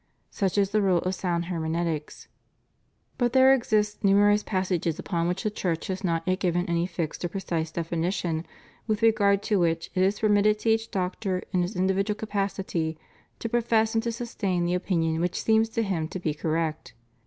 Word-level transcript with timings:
Such 0.31 0.57
is 0.57 0.71
the 0.71 0.81
rule 0.81 0.97
of 1.01 1.13
sound 1.13 1.45
hermeneutics. 1.45 2.27
But 3.19 3.33
there 3.33 3.53
exist 3.53 4.03
numerous 4.03 4.41
passages 4.41 4.97
upon 4.97 5.27
which 5.27 5.43
the 5.43 5.51
Church 5.51 5.85
has 5.89 6.03
not 6.03 6.27
yet 6.27 6.39
given 6.39 6.65
any 6.67 6.87
fixed 6.87 7.23
or 7.23 7.29
precise 7.29 7.69
definition, 7.69 8.43
with 8.87 9.03
regard 9.03 9.43
to 9.43 9.59
which 9.59 9.91
it 9.93 10.01
is 10.01 10.21
permitted 10.21 10.57
to 10.57 10.69
each 10.71 10.89
doctor 10.89 11.43
in 11.51 11.61
his 11.61 11.75
individual 11.75 12.15
capacity 12.15 12.97
to 13.37 13.47
profess 13.47 13.93
and 13.93 14.01
to 14.01 14.11
sustain 14.11 14.65
the 14.65 14.73
opinion 14.73 15.21
which 15.21 15.39
seems 15.39 15.69
to 15.69 15.83
him 15.83 16.07
to 16.07 16.19
be 16.19 16.33
correct. 16.33 16.95